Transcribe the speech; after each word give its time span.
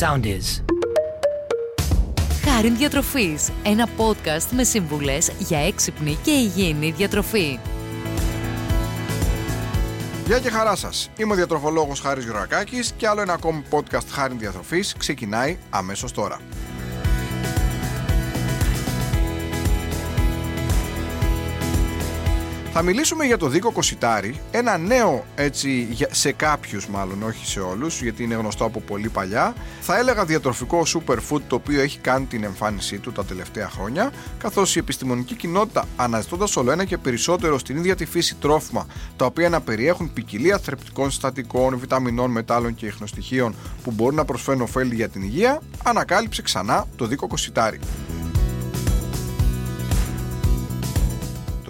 sound 0.00 0.24
is. 0.24 0.62
Χάριν 2.44 2.76
Διατροφής, 2.76 3.50
ένα 3.62 3.88
podcast 3.96 4.46
με 4.50 4.64
σύμβουλες 4.64 5.32
για 5.38 5.58
έξυπνη 5.58 6.18
και 6.22 6.30
υγιεινή 6.30 6.90
διατροφή. 6.90 7.58
Γεια 10.26 10.38
και 10.38 10.50
χαρά 10.50 10.76
σας. 10.76 11.10
Είμαι 11.16 11.32
ο 11.32 11.36
διατροφολόγος 11.36 12.00
Χάρης 12.00 12.24
Γιωρακάκης 12.24 12.92
και 12.96 13.08
άλλο 13.08 13.20
ένα 13.20 13.32
ακόμη 13.32 13.62
podcast 13.70 14.06
Χάριν 14.10 14.38
Διατροφής 14.38 14.94
ξεκινάει 14.98 15.58
αμέσως 15.70 16.12
τώρα. 16.12 16.40
Θα 22.72 22.82
μιλήσουμε 22.82 23.24
για 23.24 23.36
το 23.36 23.48
δίκο 23.48 23.72
Κοσιτάρι, 23.72 24.40
ένα 24.50 24.78
νέο 24.78 25.24
έτσι 25.34 25.88
σε 26.10 26.32
κάποιους 26.32 26.88
μάλλον, 26.88 27.22
όχι 27.22 27.46
σε 27.46 27.60
όλους, 27.60 28.02
γιατί 28.02 28.22
είναι 28.22 28.34
γνωστό 28.34 28.64
από 28.64 28.80
πολύ 28.80 29.08
παλιά. 29.08 29.54
Θα 29.80 29.98
έλεγα 29.98 30.24
διατροφικό 30.24 30.82
superfood 30.86 31.40
το 31.46 31.54
οποίο 31.54 31.80
έχει 31.80 31.98
κάνει 31.98 32.24
την 32.24 32.44
εμφάνισή 32.44 32.98
του 32.98 33.12
τα 33.12 33.24
τελευταία 33.24 33.68
χρόνια, 33.68 34.12
καθώς 34.38 34.76
η 34.76 34.78
επιστημονική 34.78 35.34
κοινότητα 35.34 35.84
αναζητώντας 35.96 36.56
όλο 36.56 36.70
ένα 36.70 36.84
και 36.84 36.98
περισσότερο 36.98 37.58
στην 37.58 37.76
ίδια 37.76 37.96
τη 37.96 38.04
φύση 38.04 38.34
τρόφιμα, 38.34 38.86
τα 39.16 39.24
οποία 39.24 39.48
να 39.48 39.60
περιέχουν 39.60 40.12
ποικιλία 40.12 40.58
θρεπτικών 40.58 41.10
συστατικών, 41.10 41.78
βιταμινών, 41.78 42.30
μετάλλων 42.30 42.74
και 42.74 42.86
ιχνοστοιχείων 42.86 43.54
που 43.82 43.90
μπορούν 43.90 44.14
να 44.14 44.24
προσφέρουν 44.24 44.60
ωφέλη 44.60 44.94
για 44.94 45.08
την 45.08 45.22
υγεία, 45.22 45.60
ανακάλυψε 45.84 46.42
ξανά 46.42 46.86
το 46.96 47.06
δίκο 47.06 47.26
Κοσιτάρι. 47.26 47.78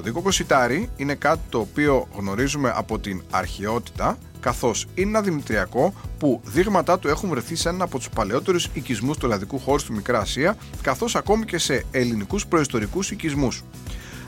Το 0.01 0.07
δίκο 0.07 0.23
κοσιτάρι 0.23 0.91
είναι 0.97 1.15
κάτι 1.15 1.41
το 1.49 1.59
οποίο 1.59 2.09
γνωρίζουμε 2.17 2.73
από 2.75 2.99
την 2.99 3.23
αρχαιότητα 3.31 4.19
καθώς 4.41 4.87
είναι 4.95 5.09
ένα 5.09 5.21
δημητριακό 5.21 5.95
που 6.19 6.41
δείγματά 6.45 6.99
του 6.99 7.09
έχουν 7.09 7.29
βρεθεί 7.29 7.55
σε 7.55 7.69
έναν 7.69 7.83
από 7.83 7.99
τους 7.99 8.09
παλαιότερους 8.09 8.69
οικισμούς 8.73 9.17
του 9.17 9.27
ελλαδικού 9.27 9.59
χώρου 9.59 9.79
στη 9.79 9.93
Μικρά 9.93 10.19
Ασία 10.19 10.57
καθώς 10.83 11.17
ακόμη 11.17 11.45
και 11.45 11.59
σε 11.59 11.85
ελληνικούς 11.91 12.47
προϊστορικούς 12.47 13.11
οικισμούς. 13.11 13.63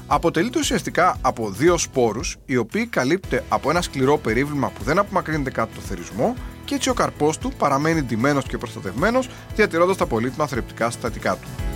Αποτελείται 0.06 0.58
ουσιαστικά 0.58 1.18
από 1.20 1.50
δύο 1.50 1.78
σπόρους 1.78 2.36
οι 2.44 2.56
οποίοι 2.56 2.86
καλύπτεται 2.86 3.44
από 3.48 3.70
ένα 3.70 3.82
σκληρό 3.82 4.18
περίβλημα 4.18 4.70
που 4.70 4.84
δεν 4.84 4.98
απομακρύνεται 4.98 5.50
κάτω 5.50 5.74
το 5.74 5.80
θερισμό 5.80 6.34
και 6.64 6.74
έτσι 6.74 6.88
ο 6.88 6.94
καρπός 6.94 7.38
του 7.38 7.52
παραμένει 7.58 8.02
ντυμένος 8.02 8.44
και 8.44 8.58
προστατευμένος 8.58 9.28
διατηρώντας 9.54 9.96
τα 9.96 10.06
πολύτιμα 10.06 10.46
θρεπτικά 10.46 10.90
συστατικά 10.90 11.36
του. 11.36 11.71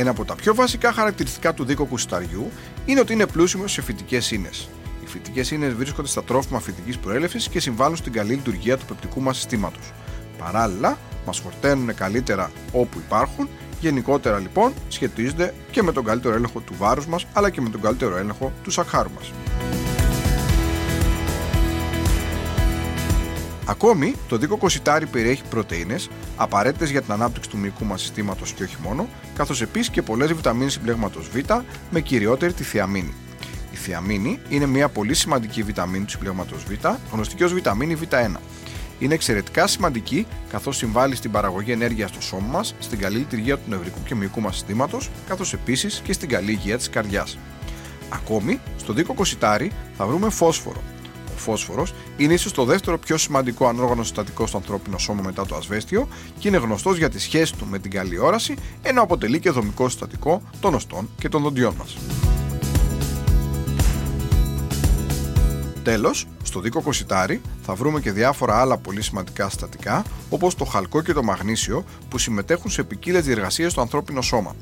Ένα 0.00 0.10
από 0.10 0.24
τα 0.24 0.34
πιο 0.34 0.54
βασικά 0.54 0.92
χαρακτηριστικά 0.92 1.54
του 1.54 1.64
δίκοκου 1.64 1.88
κουσταριού 1.88 2.50
είναι 2.84 3.00
ότι 3.00 3.12
είναι 3.12 3.26
πλούσιο 3.26 3.66
σε 3.66 3.82
φυτικέ 3.82 4.20
ίνες. 4.30 4.68
Οι 5.02 5.06
φυτικέ 5.06 5.54
ίνες 5.54 5.74
βρίσκονται 5.74 6.08
στα 6.08 6.24
τρόφιμα 6.24 6.60
φυτική 6.60 6.98
προέλευσης 6.98 7.48
και 7.48 7.60
συμβάλλουν 7.60 7.96
στην 7.96 8.12
καλή 8.12 8.34
λειτουργία 8.34 8.76
του 8.76 8.84
πεπτικού 8.84 9.20
μας 9.20 9.36
συστήματος. 9.36 9.92
Παράλληλα, 10.38 10.98
μας 11.26 11.38
χορταίνουν 11.38 11.94
καλύτερα 11.94 12.50
όπου 12.72 12.98
υπάρχουν, 12.98 13.48
γενικότερα 13.80 14.38
λοιπόν 14.38 14.72
σχετίζονται 14.88 15.54
και 15.70 15.82
με 15.82 15.92
τον 15.92 16.04
καλύτερο 16.04 16.34
έλεγχο 16.34 16.60
του 16.60 16.74
βάρους 16.78 17.06
μας 17.06 17.26
αλλά 17.32 17.50
και 17.50 17.60
με 17.60 17.68
τον 17.68 17.80
καλύτερο 17.80 18.16
έλεγχο 18.16 18.52
του 18.62 18.70
σακχάρου 18.70 19.10
μας. 19.10 19.32
Ακόμη, 23.70 24.14
το 24.28 24.36
δίκο 24.36 24.56
κοσιτάρι 24.56 25.06
περιέχει 25.06 25.42
πρωτενε, 25.50 25.96
απαραίτητες 26.36 26.90
για 26.90 27.02
την 27.02 27.12
ανάπτυξη 27.12 27.50
του 27.50 27.58
μυϊκού 27.58 27.84
μας 27.84 28.00
συστήματος 28.00 28.52
και 28.52 28.62
όχι 28.62 28.76
μόνο, 28.82 29.08
καθώς 29.34 29.62
επίσης 29.62 29.90
και 29.90 30.02
πολλές 30.02 30.32
βιταμίνες 30.32 30.72
συμπλέγματος 30.72 31.28
Β, 31.28 31.36
με 31.90 32.00
κυριότερη 32.00 32.52
τη 32.52 32.62
θιαμίνη. 32.62 33.14
Η 33.72 33.76
θιαμίνη 33.76 34.38
είναι 34.48 34.66
μια 34.66 34.88
πολύ 34.88 35.14
σημαντική 35.14 35.62
βιταμίνη 35.62 36.04
του 36.04 36.10
συμπλέγματος 36.10 36.64
Β, 36.64 36.86
γνωστή 37.12 37.34
και 37.34 37.44
ως 37.44 37.52
βιταμίνη 37.52 37.96
Β1. 38.00 38.36
Είναι 38.98 39.14
εξαιρετικά 39.14 39.66
σημαντική 39.66 40.26
καθώς 40.50 40.76
συμβάλλει 40.76 41.14
στην 41.16 41.30
παραγωγή 41.30 41.72
ενέργειας 41.72 42.10
στο 42.10 42.20
σώμα 42.20 42.46
μας, 42.46 42.74
στην 42.78 42.98
καλή 42.98 43.18
λειτουργία 43.18 43.56
του 43.56 43.70
νευρικού 43.70 43.98
και 44.04 44.14
μυϊκού 44.14 44.40
μας 44.40 44.54
συστήματος, 44.54 45.10
καθώς 45.28 45.52
επίσης 45.52 46.00
και 46.04 46.12
στην 46.12 46.28
καλή 46.28 46.50
υγεία 46.50 46.76
της 46.76 46.90
καρδιάς. 46.90 47.38
Ακόμη, 48.08 48.60
στο 48.76 48.92
δίκο 48.92 49.14
κοσιτάρι 49.14 49.72
θα 49.96 50.06
βρούμε 50.06 50.30
φόσφορο, 50.30 50.82
φόσφορο 51.40 51.86
είναι 52.16 52.32
ίσως 52.32 52.52
το 52.52 52.64
δεύτερο 52.64 52.98
πιο 52.98 53.16
σημαντικό 53.16 53.66
ανόργανο 53.66 54.02
συστατικό 54.02 54.46
στο 54.46 54.56
ανθρώπινο 54.56 54.98
σώμα 54.98 55.22
μετά 55.22 55.46
το 55.46 55.54
ασβέστιο 55.56 56.08
και 56.38 56.48
είναι 56.48 56.56
γνωστός 56.56 56.96
για 56.98 57.10
τη 57.10 57.18
σχέση 57.20 57.54
του 57.56 57.66
με 57.66 57.78
την 57.78 57.90
καλή 57.90 58.18
όραση, 58.18 58.54
ενώ 58.82 59.02
αποτελεί 59.02 59.40
και 59.40 59.50
δομικό 59.50 59.88
συστατικό 59.88 60.42
των 60.60 60.74
οστών 60.74 61.10
και 61.18 61.28
των 61.28 61.42
δοντιών 61.42 61.74
μας. 61.78 61.96
Τέλος, 65.82 66.26
στο 66.42 66.60
δίκο 66.60 66.82
κοσιτάρι 66.82 67.40
θα 67.62 67.74
βρούμε 67.74 68.00
και 68.00 68.12
διάφορα 68.12 68.60
άλλα 68.60 68.76
πολύ 68.76 69.02
σημαντικά 69.02 69.48
συστατικά, 69.48 70.04
όπως 70.28 70.54
το 70.54 70.64
χαλκό 70.64 71.02
και 71.02 71.12
το 71.12 71.22
μαγνήσιο, 71.22 71.84
που 72.08 72.18
συμμετέχουν 72.18 72.70
σε 72.70 72.82
ποικίλες 72.82 73.24
διεργασίες 73.24 73.72
στο 73.72 73.80
ανθρώπινο 73.80 74.22
σώμα. 74.22 74.56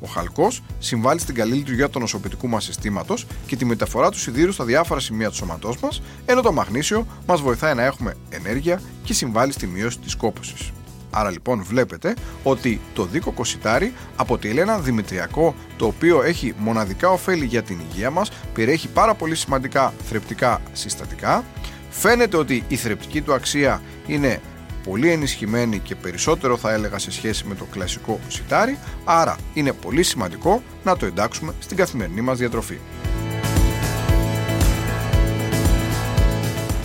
Ο 0.00 0.06
χαλκός 0.06 0.62
συμβάλλει 0.78 1.20
στην 1.20 1.34
καλή 1.34 1.54
λειτουργία 1.54 1.88
του 1.88 1.98
νοσοποιητικού 1.98 2.48
μας 2.48 2.64
συστήματος 2.64 3.26
και 3.46 3.56
τη 3.56 3.64
μεταφορά 3.64 4.10
του 4.10 4.18
σιδήρου 4.18 4.52
στα 4.52 4.64
διάφορα 4.64 5.00
σημεία 5.00 5.28
του 5.28 5.34
σώματός 5.36 5.78
μας, 5.78 6.02
ενώ 6.26 6.40
το 6.40 6.52
μαγνήσιο 6.52 7.06
μας 7.26 7.40
βοηθάει 7.40 7.74
να 7.74 7.82
έχουμε 7.82 8.16
ενέργεια 8.30 8.80
και 9.04 9.12
συμβάλλει 9.12 9.52
στη 9.52 9.66
μείωση 9.66 9.98
της 9.98 10.14
κόπωσης. 10.14 10.70
Άρα 11.10 11.30
λοιπόν 11.30 11.62
βλέπετε 11.62 12.14
ότι 12.42 12.80
το 12.94 13.04
δίκο 13.04 13.32
κοσιτάρι 13.32 13.92
αποτελεί 14.16 14.60
ένα 14.60 14.78
δημητριακό 14.78 15.54
το 15.76 15.86
οποίο 15.86 16.22
έχει 16.22 16.54
μοναδικά 16.58 17.08
ωφέλη 17.08 17.44
για 17.44 17.62
την 17.62 17.78
υγεία 17.90 18.10
μας, 18.10 18.30
περιέχει 18.54 18.88
πάρα 18.88 19.14
πολύ 19.14 19.34
σημαντικά 19.34 19.94
θρεπτικά 20.08 20.60
συστατικά, 20.72 21.44
φαίνεται 21.90 22.36
ότι 22.36 22.64
η 22.68 22.76
θρεπτική 22.76 23.20
του 23.20 23.34
αξία 23.34 23.82
είναι 24.06 24.40
πολύ 24.84 25.10
ενισχυμένη 25.10 25.78
και 25.78 25.94
περισσότερο 25.94 26.56
θα 26.56 26.72
έλεγα 26.72 26.98
σε 26.98 27.10
σχέση 27.10 27.44
με 27.46 27.54
το 27.54 27.64
κλασικό 27.64 28.20
σιτάρι, 28.28 28.78
άρα 29.04 29.36
είναι 29.54 29.72
πολύ 29.72 30.02
σημαντικό 30.02 30.62
να 30.84 30.96
το 30.96 31.06
εντάξουμε 31.06 31.54
στην 31.58 31.76
καθημερινή 31.76 32.20
μας 32.20 32.38
διατροφή. 32.38 32.78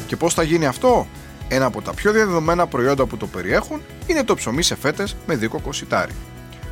Και 0.07 0.15
πώς 0.15 0.33
θα 0.33 0.43
γίνει 0.43 0.65
αυτό; 0.65 1.07
Ένα 1.47 1.65
από 1.65 1.81
τα 1.81 1.93
πιο 1.93 2.11
διαδεδομένα 2.11 2.67
προϊόντα 2.67 3.05
που 3.05 3.17
το 3.17 3.27
περιέχουν 3.27 3.81
είναι 4.07 4.23
το 4.23 4.35
ψωμί 4.35 4.63
σε 4.63 4.75
φέτες 4.75 5.15
με 5.25 5.35
δίκοκο 5.35 5.73
σιτάρι. 5.73 6.13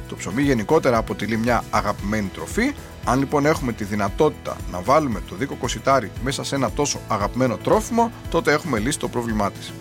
Το 0.07 0.15
ψωμί 0.15 0.41
γενικότερα 0.41 0.97
αποτελεί 0.97 1.37
μια 1.37 1.63
αγαπημένη 1.69 2.29
τροφή. 2.33 2.73
Αν 3.05 3.19
λοιπόν 3.19 3.45
έχουμε 3.45 3.73
τη 3.73 3.83
δυνατότητα 3.83 4.57
να 4.71 4.81
βάλουμε 4.81 5.21
το 5.29 5.35
δίκο 5.35 5.55
κοσιτάρι 5.55 6.11
μέσα 6.23 6.43
σε 6.43 6.55
ένα 6.55 6.71
τόσο 6.71 6.99
αγαπημένο 7.07 7.57
τρόφιμο, 7.57 8.11
τότε 8.29 8.51
έχουμε 8.51 8.79
λύσει 8.79 8.99
το 8.99 9.07
πρόβλημά 9.07 9.51
της. 9.51 9.73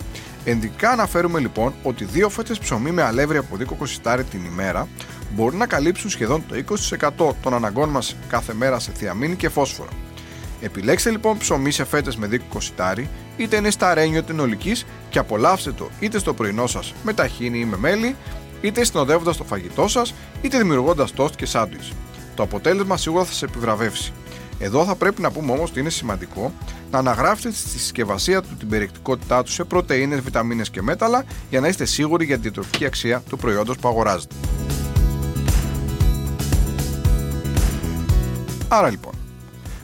Ενδικά 0.44 0.90
αναφέρουμε 0.90 1.38
λοιπόν 1.40 1.74
ότι 1.82 2.04
δύο 2.04 2.28
φέτες 2.28 2.58
ψωμί 2.58 2.90
με 2.90 3.02
αλεύρι 3.02 3.38
από 3.38 3.56
δίκο 3.56 3.74
κοσιτάρι 3.74 4.24
την 4.24 4.44
ημέρα 4.44 4.88
μπορούν 5.34 5.58
να 5.58 5.66
καλύψουν 5.66 6.10
σχεδόν 6.10 6.44
το 6.48 6.76
20% 7.28 7.34
των 7.42 7.54
αναγκών 7.54 7.88
μας 7.88 8.16
κάθε 8.28 8.54
μέρα 8.54 8.78
σε 8.78 8.92
θιαμίνη 8.92 9.36
και 9.36 9.48
φόσφορο. 9.48 9.90
Επιλέξτε 10.60 11.10
λοιπόν 11.10 11.38
ψωμί 11.38 11.70
σε 11.70 11.84
φέτες 11.84 12.16
με 12.16 12.26
δίκο 12.26 12.44
κοσιτάρι, 12.48 13.08
είτε 13.36 13.56
είναι 13.56 13.70
στα 13.70 13.90
αρένιο 13.90 14.24
ολικής 14.40 14.86
και 15.10 15.18
απολαύστε 15.18 15.72
το 15.72 15.88
είτε 16.00 16.18
στο 16.18 16.34
πρωινό 16.34 16.66
σας 16.66 16.94
με 17.02 17.12
ταχίνι 17.12 17.58
ή 17.58 17.64
με 17.64 17.76
μέλι, 17.76 18.16
είτε 18.60 18.84
συνοδεύοντας 18.84 19.36
το 19.36 19.44
φαγητό 19.44 19.88
σας, 19.88 20.14
είτε 20.42 20.58
δημιουργώντας 20.58 21.12
τόστ 21.12 21.34
και 21.34 21.46
σάντουιτς. 21.46 21.92
Το 22.34 22.42
αποτέλεσμα 22.42 22.96
σίγουρα 22.96 23.24
θα 23.24 23.32
σε 23.32 23.44
επιβραβεύσει. 23.44 24.12
Εδώ 24.64 24.84
θα 24.84 24.94
πρέπει 24.94 25.20
να 25.20 25.30
πούμε 25.30 25.52
όμως 25.52 25.70
ότι 25.70 25.80
είναι 25.80 25.90
σημαντικό 25.90 26.52
να 26.90 26.98
αναγράψετε 26.98 27.54
στη 27.54 27.68
συσκευασία 27.68 28.42
του 28.42 28.56
την 28.58 28.68
περιεκτικότητά 28.68 29.42
του 29.42 29.50
σε 29.50 29.64
πρωτενε, 29.64 30.16
βιταμίνες 30.16 30.70
και 30.70 30.82
μέταλλα 30.82 31.24
για 31.50 31.60
να 31.60 31.68
είστε 31.68 31.84
σίγουροι 31.84 32.24
για 32.24 32.34
την 32.34 32.42
διατροφική 32.42 32.84
αξία 32.84 33.22
του 33.28 33.36
προϊόντος 33.36 33.76
που 33.76 33.88
αγοράζετε. 33.88 34.34
Άρα 38.68 38.90
λοιπόν, 38.90 39.12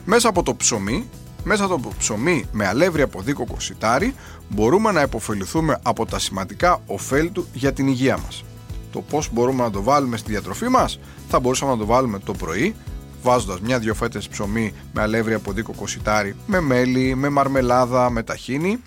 μέσα 0.05 0.29
από 0.29 0.43
το 0.43 0.55
ψωμί, 0.55 1.09
μέσα 1.43 1.63
από 1.63 1.79
το 1.81 1.91
ψωμί 1.97 2.45
με 2.51 2.67
αλεύρι 2.67 3.01
από 3.01 3.21
δίκοκο 3.21 3.59
σιτάρι, 3.59 4.13
μπορούμε 4.49 4.91
να 4.91 5.01
υποφεληθούμε 5.01 5.79
από 5.83 6.05
τα 6.05 6.19
σημαντικά 6.19 6.81
ωφέλη 6.85 7.29
του 7.29 7.47
για 7.53 7.73
την 7.73 7.87
υγεία 7.87 8.17
μας. 8.17 8.43
Το 8.91 9.01
πώς 9.01 9.29
μπορούμε 9.33 9.63
να 9.63 9.71
το 9.71 9.83
βάλουμε 9.83 10.17
στη 10.17 10.31
διατροφή 10.31 10.67
μας, 10.67 10.99
θα 11.29 11.39
μπορούσαμε 11.39 11.71
να 11.71 11.77
το 11.77 11.85
βάλουμε 11.85 12.19
το 12.19 12.33
πρωί 12.33 12.75
βάζοντας 13.21 13.59
μια-δυο 13.59 13.93
φέτες 13.93 14.27
ψωμί 14.27 14.73
με 14.93 15.01
αλεύρι 15.01 15.33
από 15.33 15.51
δίκο 15.51 15.73
κοσιτάρι, 15.75 16.35
με 16.45 16.59
μέλι, 16.59 17.15
με 17.15 17.29
μαρμελάδα, 17.29 18.09
με 18.09 18.23
ταχίνι, 18.23 18.79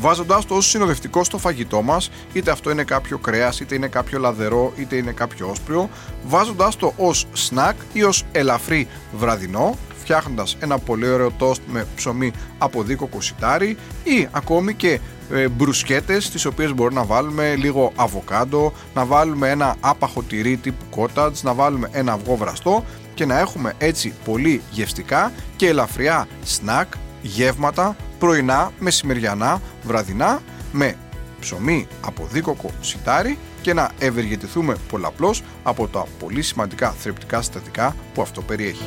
βάζοντας 0.00 0.46
το 0.46 0.54
ως 0.54 0.66
συνοδευτικό 0.66 1.24
στο 1.24 1.38
φαγητό 1.38 1.82
μας, 1.82 2.10
είτε 2.32 2.50
αυτό 2.50 2.70
είναι 2.70 2.84
κάποιο 2.84 3.18
κρέας, 3.18 3.60
είτε 3.60 3.74
είναι 3.74 3.88
κάποιο 3.88 4.18
λαδερό, 4.18 4.72
είτε 4.76 4.96
είναι 4.96 5.12
κάποιο 5.12 5.48
όσπριο, 5.50 5.88
βάζοντας 6.26 6.76
το 6.76 6.92
ως 6.96 7.26
σνακ 7.32 7.76
ή 7.92 8.02
ως 8.02 8.24
ελαφρύ 8.32 8.88
βραδινό, 9.16 9.76
φτιάχνοντας 10.00 10.56
ένα 10.60 10.78
πολύ 10.78 11.08
ωραίο 11.08 11.30
τόστ 11.30 11.60
με 11.72 11.86
ψωμί 11.96 12.32
από 12.58 12.82
δίκο 12.82 13.06
κοσιτάρι 13.06 13.76
ή 14.04 14.28
ακόμη 14.30 14.74
και 14.74 15.00
ε, 15.32 15.48
μπρουσκέτες 15.48 16.24
στις 16.24 16.44
οποίες 16.44 16.74
μπορούμε 16.74 17.00
να 17.00 17.06
βάλουμε 17.06 17.54
λίγο 17.54 17.92
αβοκάντο, 17.96 18.72
να 18.94 19.04
βάλουμε 19.04 19.50
ένα 19.50 19.76
άπαχο 19.80 20.22
τυρί 20.22 20.56
τύπου 20.56 20.84
cottage, 20.96 21.40
να 21.42 21.54
βάλουμε 21.54 21.88
ένα 21.92 22.12
αυγό 22.12 22.36
βραστό 22.36 22.84
και 23.18 23.26
να 23.26 23.38
έχουμε 23.38 23.72
έτσι 23.78 24.14
πολύ 24.24 24.62
γευστικά 24.70 25.32
και 25.56 25.66
ελαφριά 25.68 26.28
σνακ, 26.44 26.92
γεύματα 27.22 27.96
πρωινά, 28.18 28.72
μεσημεριανά, 28.78 29.60
βραδινά 29.82 30.42
με 30.72 30.94
ψωμί 31.40 31.86
από 32.00 32.26
δίκοκο 32.32 32.70
σιτάρι 32.80 33.38
και 33.62 33.74
να 33.74 33.90
ευεργετηθούμε 33.98 34.76
πολλαπλώς 34.88 35.42
από 35.62 35.88
τα 35.88 36.06
πολύ 36.18 36.42
σημαντικά 36.42 36.90
θρεπτικά 36.90 37.42
συστατικά 37.42 37.96
που 38.14 38.22
αυτό 38.22 38.42
περιέχει. 38.42 38.84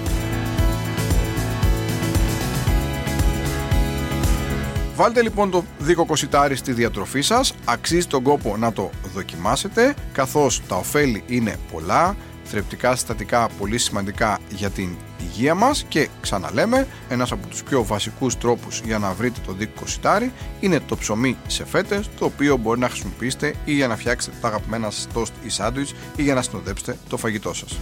Βάλτε 4.95 5.21
λοιπόν 5.21 5.51
το 5.51 5.63
δίκοκο 5.79 6.15
σιτάρι 6.15 6.55
στη 6.55 6.71
διατροφή 6.71 7.21
σας, 7.21 7.53
αξίζει 7.65 8.07
τον 8.07 8.23
κόπο 8.23 8.57
να 8.57 8.73
το 8.73 8.89
δοκιμάσετε 9.13 9.95
καθώς 10.11 10.61
τα 10.67 10.75
ωφέλη 10.75 11.23
είναι 11.27 11.55
πολλά, 11.71 12.15
θρεπτικά 12.51 12.95
συστατικά 12.95 13.49
πολύ 13.59 13.77
σημαντικά 13.77 14.39
για 14.49 14.69
την 14.69 14.89
υγεία 15.21 15.55
μας 15.55 15.85
και 15.87 16.09
ξαναλέμε 16.21 16.87
ένας 17.09 17.31
από 17.31 17.47
τους 17.47 17.63
πιο 17.63 17.83
βασικούς 17.83 18.37
τρόπους 18.37 18.81
για 18.85 18.97
να 18.97 19.11
βρείτε 19.13 19.39
το 19.45 19.51
δίκο 19.53 19.87
σιτάρι 19.87 20.31
είναι 20.59 20.79
το 20.79 20.97
ψωμί 20.97 21.37
σε 21.47 21.65
φέτες 21.65 22.09
το 22.19 22.25
οποίο 22.25 22.57
μπορεί 22.57 22.79
να 22.79 22.89
χρησιμοποιήσετε 22.89 23.55
ή 23.65 23.73
για 23.73 23.87
να 23.87 23.95
φτιάξετε 23.95 24.37
τα 24.41 24.47
αγαπημένα 24.47 24.89
σας 24.89 25.07
τόστ 25.13 25.33
ή 25.43 25.49
σάντουιτς 25.49 25.93
ή 26.15 26.23
για 26.23 26.33
να 26.33 26.41
συνοδέψετε 26.41 26.97
το 27.09 27.17
φαγητό 27.17 27.53
σας. 27.53 27.77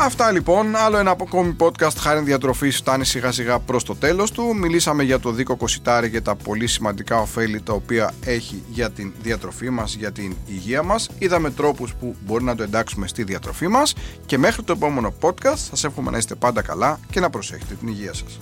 Αυτά 0.00 0.30
λοιπόν, 0.32 0.76
άλλο 0.76 0.96
ένα 0.96 1.10
ακόμη 1.10 1.56
podcast 1.58 1.96
χάρη 1.96 2.20
διατροφής 2.20 2.76
φτάνει 2.76 3.04
σιγά 3.04 3.32
σιγά 3.32 3.58
προς 3.58 3.84
το 3.84 3.96
τέλος 3.96 4.30
του. 4.30 4.56
Μιλήσαμε 4.56 5.02
για 5.02 5.20
το 5.20 5.30
δίκο 5.30 5.56
κοσιτάρι 5.56 6.10
και 6.10 6.20
τα 6.20 6.34
πολύ 6.34 6.66
σημαντικά 6.66 7.20
ωφέλη 7.20 7.60
τα 7.60 7.72
οποία 7.72 8.12
έχει 8.24 8.62
για 8.68 8.90
την 8.90 9.12
διατροφή 9.22 9.70
μας, 9.70 9.94
για 9.94 10.12
την 10.12 10.36
υγεία 10.46 10.82
μας. 10.82 11.10
Είδαμε 11.18 11.50
τρόπους 11.50 11.94
που 11.94 12.16
μπορεί 12.26 12.44
να 12.44 12.54
το 12.54 12.62
εντάξουμε 12.62 13.06
στη 13.06 13.22
διατροφή 13.22 13.68
μας 13.68 13.94
και 14.26 14.38
μέχρι 14.38 14.62
το 14.62 14.72
επόμενο 14.72 15.14
podcast 15.20 15.58
σας 15.70 15.84
εύχομαι 15.84 16.10
να 16.10 16.18
είστε 16.18 16.34
πάντα 16.34 16.62
καλά 16.62 17.00
και 17.10 17.20
να 17.20 17.30
προσέχετε 17.30 17.74
την 17.74 17.88
υγεία 17.88 18.14
σας. 18.14 18.40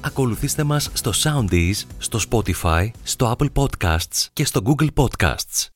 Ακολουθήστε 0.00 0.64
μας 0.64 0.90
στο 0.92 1.12
Soundees, 1.22 1.82
στο 1.98 2.20
Spotify, 2.30 2.90
στο 3.02 3.36
Apple 3.38 3.48
Podcasts 3.52 4.26
και 4.32 4.44
στο 4.44 4.60
Google 4.64 4.88
Podcasts. 4.94 5.68